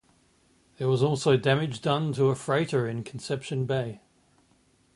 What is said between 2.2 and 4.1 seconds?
a freighter in Conception Bay.